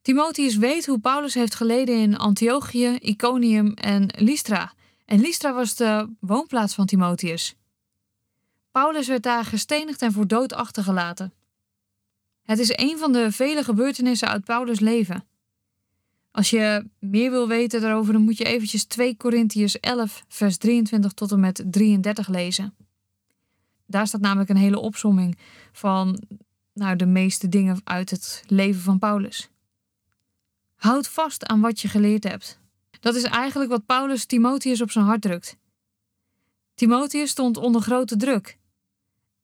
Timotheus 0.02 0.56
weet 0.56 0.86
hoe 0.86 1.00
Paulus 1.00 1.34
heeft 1.34 1.56
geleden 1.56 1.96
in 1.96 2.18
Antiochië, 2.18 2.98
Iconium 3.00 3.74
en 3.74 4.10
Lystra. 4.16 4.74
En 5.06 5.20
Lystra 5.20 5.54
was 5.54 5.76
de 5.76 6.10
woonplaats 6.20 6.74
van 6.74 6.86
Timotheus. 6.86 7.56
Paulus 8.72 9.08
werd 9.08 9.24
daar 9.24 9.46
gestenigd 9.46 10.02
en 10.02 10.12
voor 10.12 10.28
dood 10.28 10.54
achtergelaten. 10.54 11.34
Het 12.44 12.60
is 12.60 12.78
een 12.78 12.98
van 12.98 13.12
de 13.12 13.32
vele 13.32 13.64
gebeurtenissen 13.64 14.28
uit 14.28 14.44
Paulus' 14.44 14.80
leven. 14.80 15.28
Als 16.36 16.50
je 16.50 16.86
meer 17.00 17.32
wil 17.32 17.48
weten 17.48 17.82
daarover, 17.82 18.14
dan 18.14 18.22
moet 18.22 18.38
je 18.38 18.44
eventjes 18.44 18.86
2 18.86 19.16
Korintiërs 19.18 19.80
11, 19.80 20.24
vers 20.28 20.58
23 20.58 21.12
tot 21.12 21.32
en 21.32 21.40
met 21.40 21.64
33 21.66 22.28
lezen. 22.28 22.76
Daar 23.86 24.08
staat 24.08 24.22
namelijk 24.22 24.50
een 24.50 24.56
hele 24.58 24.80
opsomming 24.80 25.38
van 25.72 26.24
nou, 26.74 26.96
de 26.96 27.06
meeste 27.06 27.50
dingen 27.50 27.82
uit 27.84 28.10
het 28.10 28.44
leven 28.48 28.82
van 28.82 29.00
Paulus. 29.00 29.50
Houd 30.76 31.08
vast 31.08 31.46
aan 31.46 31.62
wat 31.62 31.80
je 31.80 31.88
geleerd 31.88 32.24
hebt. 32.24 32.60
Dat 33.00 33.16
is 33.16 33.24
eigenlijk 33.24 33.70
wat 33.72 33.86
Paulus 33.86 34.26
Timotheus 34.26 34.82
op 34.82 34.92
zijn 34.92 35.06
hart 35.06 35.22
drukt. 35.22 35.58
Timotheus 36.74 37.30
stond 37.30 37.58
onder 37.58 37.82
grote 37.82 38.18
druk. 38.18 38.58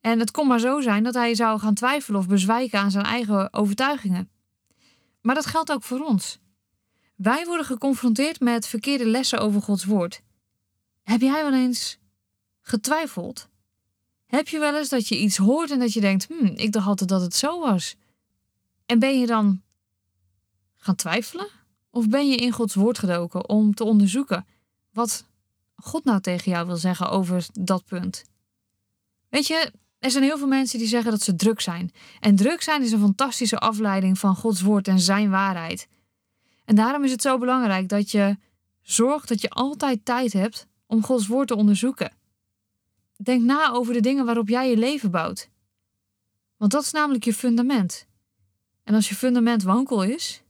En 0.01 0.19
het 0.19 0.31
kon 0.31 0.47
maar 0.47 0.59
zo 0.59 0.81
zijn 0.81 1.03
dat 1.03 1.13
hij 1.13 1.35
zou 1.35 1.59
gaan 1.59 1.73
twijfelen 1.73 2.19
of 2.19 2.27
bezwijken 2.27 2.79
aan 2.79 2.91
zijn 2.91 3.05
eigen 3.05 3.53
overtuigingen. 3.53 4.29
Maar 5.21 5.35
dat 5.35 5.45
geldt 5.45 5.71
ook 5.71 5.83
voor 5.83 5.99
ons. 5.99 6.39
Wij 7.21 7.45
worden 7.45 7.65
geconfronteerd 7.65 8.39
met 8.39 8.67
verkeerde 8.67 9.05
lessen 9.05 9.39
over 9.39 9.61
Gods 9.61 9.85
woord. 9.85 10.21
Heb 11.03 11.21
jij 11.21 11.43
wel 11.43 11.53
eens 11.53 11.97
getwijfeld? 12.61 13.47
Heb 14.25 14.47
je 14.47 14.59
wel 14.59 14.77
eens 14.77 14.89
dat 14.89 15.07
je 15.07 15.19
iets 15.19 15.37
hoort 15.37 15.71
en 15.71 15.79
dat 15.79 15.93
je 15.93 15.99
denkt: 15.99 16.27
hmm, 16.27 16.45
ik 16.55 16.71
dacht 16.71 16.87
altijd 16.87 17.09
dat 17.09 17.21
het 17.21 17.35
zo 17.35 17.59
was? 17.59 17.95
En 18.85 18.99
ben 18.99 19.19
je 19.19 19.25
dan 19.25 19.61
gaan 20.77 20.95
twijfelen? 20.95 21.47
Of 21.89 22.09
ben 22.09 22.29
je 22.29 22.35
in 22.35 22.51
Gods 22.51 22.75
woord 22.75 22.99
gedoken 22.99 23.49
om 23.49 23.73
te 23.73 23.83
onderzoeken 23.83 24.45
wat 24.91 25.25
God 25.75 26.03
nou 26.03 26.21
tegen 26.21 26.51
jou 26.51 26.67
wil 26.67 26.77
zeggen 26.77 27.09
over 27.09 27.45
dat 27.53 27.85
punt? 27.85 28.23
Weet 29.29 29.47
je, 29.47 29.71
er 29.99 30.11
zijn 30.11 30.23
heel 30.23 30.37
veel 30.37 30.47
mensen 30.47 30.79
die 30.79 30.87
zeggen 30.87 31.11
dat 31.11 31.21
ze 31.21 31.35
druk 31.35 31.61
zijn. 31.61 31.91
En 32.19 32.35
druk 32.35 32.61
zijn 32.61 32.83
is 32.83 32.91
een 32.91 32.99
fantastische 32.99 33.57
afleiding 33.57 34.19
van 34.19 34.35
Gods 34.35 34.61
woord 34.61 34.87
en 34.87 34.99
zijn 34.99 35.29
waarheid. 35.29 35.87
En 36.71 36.77
daarom 36.77 37.03
is 37.03 37.11
het 37.11 37.21
zo 37.21 37.37
belangrijk 37.37 37.89
dat 37.89 38.11
je 38.11 38.37
zorgt 38.81 39.27
dat 39.27 39.41
je 39.41 39.49
altijd 39.49 40.05
tijd 40.05 40.33
hebt 40.33 40.67
om 40.85 41.03
Gods 41.03 41.27
woord 41.27 41.47
te 41.47 41.55
onderzoeken. 41.55 42.13
Denk 43.15 43.43
na 43.43 43.71
over 43.71 43.93
de 43.93 43.99
dingen 43.99 44.25
waarop 44.25 44.49
jij 44.49 44.69
je 44.69 44.77
leven 44.77 45.11
bouwt. 45.11 45.49
Want 46.57 46.71
dat 46.71 46.83
is 46.83 46.91
namelijk 46.91 47.23
je 47.23 47.33
fundament. 47.33 48.07
En 48.83 48.93
als 48.93 49.09
je 49.09 49.15
fundament 49.15 49.63
wankel 49.63 50.03
is. 50.03 50.43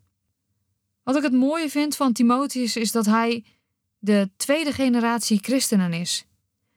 Wat 1.03 1.15
ik 1.15 1.23
het 1.23 1.33
mooie 1.33 1.69
vind 1.69 1.95
van 1.95 2.13
Timotheus 2.13 2.75
is 2.75 2.91
dat 2.91 3.05
hij 3.05 3.45
de 3.99 4.29
tweede 4.35 4.71
generatie 4.71 5.39
christenen 5.41 5.93
is. 5.93 6.25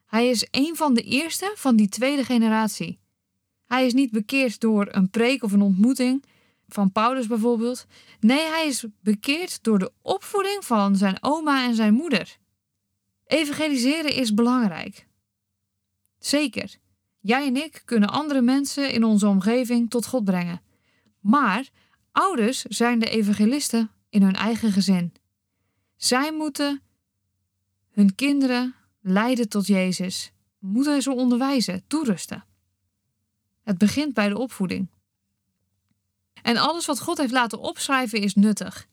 Hij 0.06 0.28
is 0.28 0.46
een 0.50 0.76
van 0.76 0.94
de 0.94 1.02
eerste 1.02 1.52
van 1.56 1.76
die 1.76 1.88
tweede 1.88 2.24
generatie. 2.24 2.98
Hij 3.64 3.86
is 3.86 3.92
niet 3.92 4.10
bekeerd 4.10 4.60
door 4.60 4.88
een 4.90 5.10
preek 5.10 5.42
of 5.42 5.52
een 5.52 5.62
ontmoeting 5.62 6.24
van 6.74 6.92
Paulus 6.92 7.26
bijvoorbeeld. 7.26 7.86
Nee, 8.20 8.46
hij 8.46 8.66
is 8.66 8.84
bekeerd 9.00 9.62
door 9.62 9.78
de 9.78 9.92
opvoeding 10.02 10.64
van 10.64 10.96
zijn 10.96 11.16
oma 11.20 11.64
en 11.64 11.74
zijn 11.74 11.94
moeder. 11.94 12.36
Evangeliseren 13.26 14.14
is 14.14 14.34
belangrijk. 14.34 15.06
Zeker. 16.18 16.76
Jij 17.20 17.46
en 17.46 17.56
ik 17.56 17.82
kunnen 17.84 18.08
andere 18.08 18.40
mensen 18.40 18.92
in 18.92 19.04
onze 19.04 19.26
omgeving 19.26 19.90
tot 19.90 20.06
God 20.06 20.24
brengen. 20.24 20.62
Maar 21.20 21.68
ouders 22.12 22.62
zijn 22.62 22.98
de 22.98 23.10
evangelisten 23.10 23.90
in 24.08 24.22
hun 24.22 24.34
eigen 24.34 24.72
gezin. 24.72 25.12
Zij 25.96 26.32
moeten 26.32 26.82
hun 27.90 28.14
kinderen 28.14 28.74
leiden 29.00 29.48
tot 29.48 29.66
Jezus, 29.66 30.32
moeten 30.58 31.02
ze 31.02 31.12
onderwijzen, 31.12 31.84
toerusten. 31.86 32.44
Het 33.62 33.78
begint 33.78 34.14
bij 34.14 34.28
de 34.28 34.38
opvoeding. 34.38 34.88
En 36.44 36.56
alles 36.56 36.86
wat 36.86 37.00
God 37.00 37.18
heeft 37.18 37.32
laten 37.32 37.60
opschrijven 37.60 38.20
is 38.20 38.34
nuttig. 38.34 38.86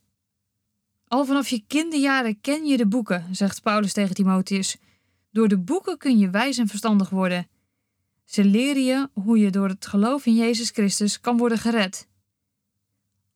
Al 1.07 1.25
vanaf 1.25 1.47
je 1.47 1.63
kinderjaren 1.67 2.41
ken 2.41 2.65
je 2.65 2.77
de 2.77 2.87
boeken, 2.87 3.35
zegt 3.35 3.61
Paulus 3.61 3.93
tegen 3.93 4.15
Timotheus. 4.15 4.77
Door 5.31 5.47
de 5.47 5.57
boeken 5.57 5.97
kun 5.97 6.17
je 6.17 6.29
wijs 6.29 6.57
en 6.57 6.67
verstandig 6.67 7.09
worden. 7.09 7.47
Ze 8.25 8.43
leren 8.43 8.83
je 8.83 9.09
hoe 9.13 9.39
je 9.39 9.49
door 9.49 9.67
het 9.67 9.85
geloof 9.85 10.25
in 10.25 10.35
Jezus 10.35 10.69
Christus 10.69 11.19
kan 11.19 11.37
worden 11.37 11.57
gered. 11.57 12.07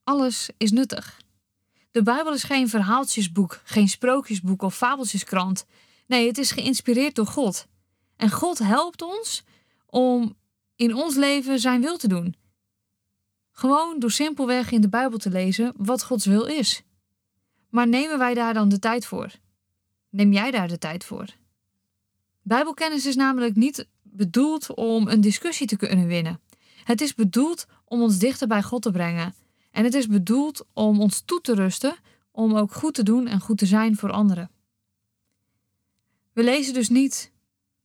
Alles 0.04 0.50
is 0.56 0.70
nuttig. 0.70 1.20
De 1.90 2.02
Bijbel 2.02 2.32
is 2.32 2.42
geen 2.42 2.68
verhaaltjesboek, 2.68 3.60
geen 3.64 3.88
sprookjesboek 3.88 4.62
of 4.62 4.76
fabeltjeskrant. 4.76 5.66
Nee, 6.06 6.26
het 6.26 6.38
is 6.38 6.50
geïnspireerd 6.50 7.14
door 7.14 7.26
God. 7.26 7.66
En 8.16 8.30
God 8.30 8.58
helpt 8.58 9.02
ons 9.02 9.44
om 9.86 10.36
in 10.76 10.94
ons 10.94 11.14
leven 11.14 11.58
zijn 11.58 11.80
wil 11.80 11.96
te 11.96 12.08
doen. 12.08 12.34
Gewoon 13.58 13.98
door 13.98 14.10
simpelweg 14.10 14.70
in 14.70 14.80
de 14.80 14.88
Bijbel 14.88 15.18
te 15.18 15.30
lezen 15.30 15.72
wat 15.76 16.04
Gods 16.04 16.26
wil 16.26 16.44
is. 16.44 16.82
Maar 17.68 17.88
nemen 17.88 18.18
wij 18.18 18.34
daar 18.34 18.54
dan 18.54 18.68
de 18.68 18.78
tijd 18.78 19.06
voor? 19.06 19.32
Neem 20.10 20.32
jij 20.32 20.50
daar 20.50 20.68
de 20.68 20.78
tijd 20.78 21.04
voor? 21.04 21.26
Bijbelkennis 22.42 23.06
is 23.06 23.16
namelijk 23.16 23.56
niet 23.56 23.88
bedoeld 24.02 24.74
om 24.74 25.08
een 25.08 25.20
discussie 25.20 25.66
te 25.66 25.76
kunnen 25.76 26.06
winnen. 26.06 26.40
Het 26.84 27.00
is 27.00 27.14
bedoeld 27.14 27.66
om 27.84 28.02
ons 28.02 28.18
dichter 28.18 28.46
bij 28.46 28.62
God 28.62 28.82
te 28.82 28.90
brengen. 28.90 29.34
En 29.70 29.84
het 29.84 29.94
is 29.94 30.06
bedoeld 30.06 30.66
om 30.72 31.00
ons 31.00 31.20
toe 31.20 31.40
te 31.40 31.54
rusten 31.54 31.96
om 32.30 32.56
ook 32.56 32.72
goed 32.72 32.94
te 32.94 33.02
doen 33.02 33.26
en 33.26 33.40
goed 33.40 33.58
te 33.58 33.66
zijn 33.66 33.96
voor 33.96 34.10
anderen. 34.10 34.50
We 36.32 36.42
lezen 36.42 36.74
dus 36.74 36.88
niet 36.88 37.32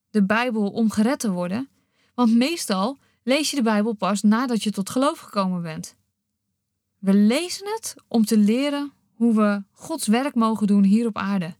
de 0.10 0.24
Bijbel 0.24 0.70
om 0.70 0.90
gered 0.90 1.20
te 1.20 1.32
worden, 1.32 1.70
want 2.14 2.36
meestal 2.36 2.98
lees 3.24 3.50
je 3.50 3.56
de 3.56 3.62
Bijbel 3.62 3.94
pas 3.94 4.22
nadat 4.22 4.64
je 4.64 4.72
tot 4.72 4.90
geloof 4.90 5.20
gekomen 5.20 5.62
bent. 5.62 5.96
We 7.00 7.14
lezen 7.14 7.68
het 7.68 7.96
om 8.08 8.26
te 8.26 8.38
leren 8.38 8.92
hoe 9.14 9.36
we 9.36 9.64
Gods 9.72 10.08
werk 10.08 10.36
mogen 10.36 10.68
doen 10.68 10.84
hier 10.84 11.08
op 11.08 11.18
aarde. 11.18 11.56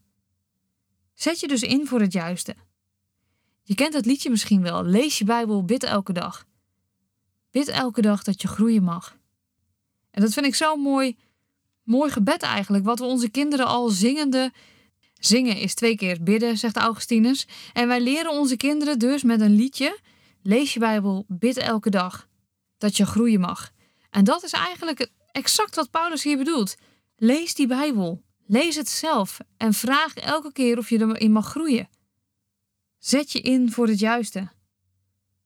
Zet 1.14 1.40
je 1.40 1.48
dus 1.48 1.62
in 1.62 1.86
voor 1.86 2.00
het 2.00 2.12
juiste. 2.12 2.54
Je 3.62 3.74
kent 3.74 3.94
het 3.94 4.06
liedje 4.06 4.30
misschien 4.30 4.62
wel. 4.62 4.84
Lees 4.84 5.18
je 5.18 5.24
Bijbel, 5.24 5.64
bid 5.64 5.82
elke 5.82 6.12
dag. 6.12 6.46
Bid 7.50 7.68
elke 7.68 8.02
dag 8.02 8.22
dat 8.22 8.42
je 8.42 8.48
groeien 8.48 8.82
mag. 8.82 9.16
En 10.10 10.22
dat 10.22 10.32
vind 10.32 10.46
ik 10.46 10.54
zo'n 10.54 10.80
mooi, 10.80 11.16
mooi 11.82 12.10
gebed 12.10 12.42
eigenlijk, 12.42 12.84
wat 12.84 12.98
we 12.98 13.04
onze 13.04 13.28
kinderen 13.28 13.66
al 13.66 13.88
zingende. 13.88 14.52
Zingen 15.14 15.56
is 15.56 15.74
twee 15.74 15.96
keer 15.96 16.22
bidden, 16.22 16.58
zegt 16.58 16.76
Augustinus. 16.76 17.46
En 17.72 17.88
wij 17.88 18.00
leren 18.00 18.30
onze 18.30 18.56
kinderen 18.56 18.98
dus 18.98 19.22
met 19.22 19.40
een 19.40 19.54
liedje: 19.54 19.98
Lees 20.42 20.72
je 20.72 20.78
Bijbel, 20.78 21.24
bid 21.28 21.56
elke 21.56 21.90
dag 21.90 22.28
dat 22.78 22.96
je 22.96 23.06
groeien 23.06 23.40
mag. 23.40 23.70
En 24.10 24.24
dat 24.24 24.42
is 24.42 24.52
eigenlijk 24.52 25.10
exact 25.32 25.74
wat 25.74 25.90
Paulus 25.90 26.22
hier 26.22 26.36
bedoelt. 26.36 26.74
Lees 27.16 27.54
die 27.54 27.66
Bijbel, 27.66 28.22
lees 28.46 28.76
het 28.76 28.88
zelf 28.88 29.40
en 29.56 29.74
vraag 29.74 30.14
elke 30.14 30.52
keer 30.52 30.78
of 30.78 30.88
je 30.88 31.00
erin 31.00 31.32
mag 31.32 31.46
groeien. 31.46 31.88
Zet 32.98 33.32
je 33.32 33.40
in 33.40 33.72
voor 33.72 33.88
het 33.88 33.98
juiste. 33.98 34.50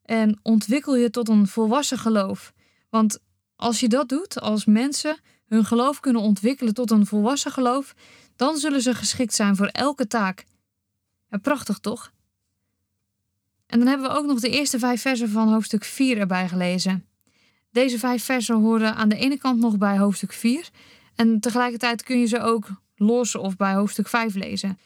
En 0.02 0.38
ontwikkel 0.42 0.96
je 0.96 1.10
tot 1.10 1.28
een 1.28 1.46
volwassen 1.46 1.98
geloof. 1.98 2.52
Want 2.90 3.18
als 3.56 3.80
je 3.80 3.88
dat 3.88 4.08
doet, 4.08 4.40
als 4.40 4.64
mensen 4.64 5.18
hun 5.46 5.64
geloof 5.64 6.00
kunnen 6.00 6.22
ontwikkelen 6.22 6.74
tot 6.74 6.90
een 6.90 7.06
volwassen 7.06 7.52
geloof, 7.52 7.94
dan 8.36 8.56
zullen 8.56 8.82
ze 8.82 8.94
geschikt 8.94 9.34
zijn 9.34 9.56
voor 9.56 9.66
elke 9.66 10.06
taak. 10.06 10.44
Prachtig 11.42 11.78
toch? 11.78 12.12
En 13.76 13.82
dan 13.82 13.90
hebben 13.90 14.10
we 14.10 14.16
ook 14.16 14.26
nog 14.26 14.40
de 14.40 14.50
eerste 14.50 14.78
vijf 14.78 15.00
versen 15.00 15.28
van 15.28 15.52
hoofdstuk 15.52 15.84
4 15.84 16.18
erbij 16.18 16.48
gelezen. 16.48 17.04
Deze 17.70 17.98
vijf 17.98 18.24
versen 18.24 18.54
horen 18.54 18.94
aan 18.94 19.08
de 19.08 19.16
ene 19.16 19.38
kant 19.38 19.60
nog 19.60 19.78
bij 19.78 19.98
hoofdstuk 19.98 20.32
4 20.32 20.68
en 21.14 21.40
tegelijkertijd 21.40 22.02
kun 22.02 22.18
je 22.18 22.26
ze 22.26 22.40
ook 22.40 22.68
los 22.94 23.34
of 23.34 23.56
bij 23.56 23.74
hoofdstuk 23.74 24.08
5 24.08 24.34
lezen. 24.34 24.78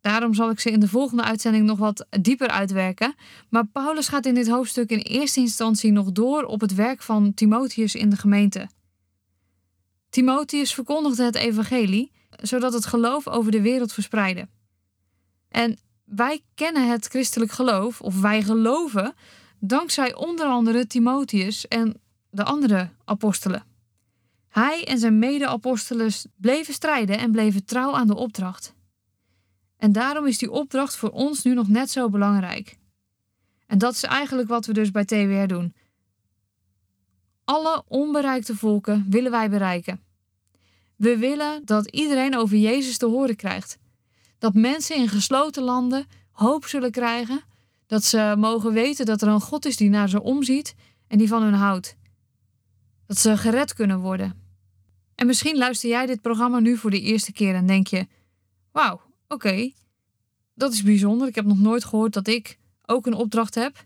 Daarom 0.00 0.34
zal 0.34 0.50
ik 0.50 0.60
ze 0.60 0.70
in 0.70 0.80
de 0.80 0.88
volgende 0.88 1.22
uitzending 1.22 1.66
nog 1.66 1.78
wat 1.78 2.06
dieper 2.20 2.48
uitwerken. 2.48 3.14
Maar 3.48 3.66
Paulus 3.66 4.08
gaat 4.08 4.26
in 4.26 4.34
dit 4.34 4.48
hoofdstuk 4.48 4.90
in 4.90 4.98
eerste 4.98 5.40
instantie 5.40 5.92
nog 5.92 6.12
door 6.12 6.44
op 6.44 6.60
het 6.60 6.74
werk 6.74 7.02
van 7.02 7.34
Timotheus 7.34 7.94
in 7.94 8.10
de 8.10 8.16
gemeente. 8.16 8.68
Timotheus 10.10 10.74
verkondigde 10.74 11.24
het 11.24 11.34
evangelie, 11.34 12.12
zodat 12.30 12.72
het 12.72 12.86
geloof 12.86 13.28
over 13.28 13.50
de 13.50 13.62
wereld 13.62 13.92
verspreidde. 13.92 14.48
En 15.48 15.78
wij 16.14 16.42
kennen 16.54 16.90
het 16.90 17.06
christelijk 17.06 17.50
geloof, 17.50 18.00
of 18.00 18.20
wij 18.20 18.42
geloven, 18.42 19.14
dankzij 19.58 20.14
onder 20.14 20.46
andere 20.46 20.86
Timotheus 20.86 21.68
en 21.68 22.00
de 22.30 22.44
andere 22.44 22.88
apostelen. 23.04 23.64
Hij 24.48 24.84
en 24.86 24.98
zijn 24.98 25.18
mede-apostelen 25.18 26.12
bleven 26.36 26.74
strijden 26.74 27.18
en 27.18 27.32
bleven 27.32 27.64
trouw 27.64 27.94
aan 27.94 28.06
de 28.06 28.16
opdracht. 28.16 28.74
En 29.76 29.92
daarom 29.92 30.26
is 30.26 30.38
die 30.38 30.50
opdracht 30.50 30.96
voor 30.96 31.10
ons 31.10 31.42
nu 31.42 31.54
nog 31.54 31.68
net 31.68 31.90
zo 31.90 32.08
belangrijk. 32.08 32.78
En 33.66 33.78
dat 33.78 33.94
is 33.94 34.02
eigenlijk 34.02 34.48
wat 34.48 34.66
we 34.66 34.72
dus 34.72 34.90
bij 34.90 35.04
TWR 35.04 35.46
doen. 35.46 35.74
Alle 37.44 37.82
onbereikte 37.88 38.56
volken 38.56 39.06
willen 39.10 39.30
wij 39.30 39.50
bereiken. 39.50 40.00
We 40.96 41.18
willen 41.18 41.64
dat 41.64 41.90
iedereen 41.90 42.36
over 42.36 42.56
Jezus 42.56 42.98
te 42.98 43.06
horen 43.06 43.36
krijgt. 43.36 43.78
Dat 44.42 44.54
mensen 44.54 44.96
in 44.96 45.08
gesloten 45.08 45.62
landen 45.62 46.06
hoop 46.30 46.66
zullen 46.66 46.90
krijgen. 46.90 47.42
Dat 47.86 48.04
ze 48.04 48.34
mogen 48.38 48.72
weten 48.72 49.06
dat 49.06 49.22
er 49.22 49.28
een 49.28 49.40
God 49.40 49.64
is 49.64 49.76
die 49.76 49.90
naar 49.90 50.08
ze 50.08 50.22
omziet 50.22 50.74
en 51.08 51.18
die 51.18 51.28
van 51.28 51.42
hun 51.42 51.54
houdt. 51.54 51.96
Dat 53.06 53.18
ze 53.18 53.36
gered 53.36 53.74
kunnen 53.74 53.98
worden. 54.00 54.34
En 55.14 55.26
misschien 55.26 55.56
luister 55.56 55.88
jij 55.88 56.06
dit 56.06 56.20
programma 56.20 56.58
nu 56.58 56.76
voor 56.76 56.90
de 56.90 57.00
eerste 57.00 57.32
keer 57.32 57.54
en 57.54 57.66
denk 57.66 57.86
je: 57.86 58.06
Wauw, 58.72 59.00
oké, 59.28 59.72
dat 60.54 60.72
is 60.72 60.82
bijzonder. 60.82 61.28
Ik 61.28 61.34
heb 61.34 61.44
nog 61.44 61.58
nooit 61.58 61.84
gehoord 61.84 62.12
dat 62.12 62.26
ik 62.26 62.58
ook 62.86 63.06
een 63.06 63.14
opdracht 63.14 63.54
heb. 63.54 63.84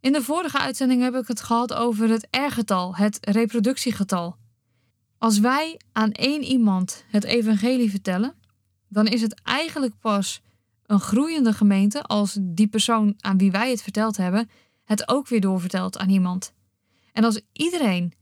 In 0.00 0.12
de 0.12 0.22
vorige 0.22 0.58
uitzending 0.58 1.02
heb 1.02 1.14
ik 1.14 1.26
het 1.26 1.40
gehad 1.40 1.72
over 1.72 2.08
het 2.08 2.28
R-getal, 2.30 2.96
het 2.96 3.18
reproductiegetal. 3.20 4.36
Als 5.18 5.38
wij 5.38 5.80
aan 5.92 6.12
één 6.12 6.42
iemand 6.42 7.04
het 7.08 7.24
evangelie 7.24 7.90
vertellen, 7.90 8.34
dan 8.90 9.06
is 9.06 9.22
het 9.22 9.40
eigenlijk 9.42 9.94
pas 10.00 10.40
een 10.86 11.00
groeiende 11.00 11.52
gemeente 11.52 12.02
als 12.02 12.36
die 12.40 12.68
persoon 12.68 13.14
aan 13.20 13.38
wie 13.38 13.50
wij 13.50 13.70
het 13.70 13.82
verteld 13.82 14.16
hebben, 14.16 14.50
het 14.84 15.08
ook 15.08 15.28
weer 15.28 15.40
doorvertelt 15.40 15.98
aan 15.98 16.08
iemand. 16.08 16.52
En 17.12 17.24
als 17.24 17.40
iedereen 17.52 18.12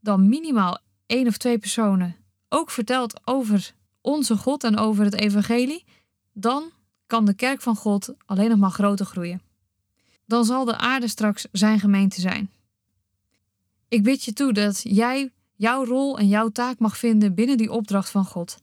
dan 0.00 0.28
minimaal 0.28 0.78
één 1.06 1.26
of 1.26 1.36
twee 1.36 1.58
personen 1.58 2.16
ook 2.48 2.70
vertelt 2.70 3.20
over 3.26 3.74
onze 4.00 4.36
God 4.36 4.64
en 4.64 4.78
over 4.78 5.04
het 5.04 5.14
evangelie, 5.14 5.84
dan 6.32 6.70
kan 7.06 7.24
de 7.24 7.34
kerk 7.34 7.62
van 7.62 7.76
God 7.76 8.14
alleen 8.26 8.48
nog 8.48 8.58
maar 8.58 8.70
groter 8.70 9.06
groeien. 9.06 9.42
Dan 10.26 10.44
zal 10.44 10.64
de 10.64 10.76
aarde 10.76 11.08
straks 11.08 11.46
zijn 11.52 11.80
gemeente 11.80 12.20
zijn. 12.20 12.50
Ik 13.88 14.02
bid 14.02 14.24
je 14.24 14.32
toe 14.32 14.52
dat 14.52 14.80
jij 14.82 15.30
jouw 15.54 15.84
rol 15.84 16.18
en 16.18 16.28
jouw 16.28 16.48
taak 16.48 16.78
mag 16.78 16.98
vinden 16.98 17.34
binnen 17.34 17.56
die 17.56 17.72
opdracht 17.72 18.10
van 18.10 18.24
God. 18.24 18.62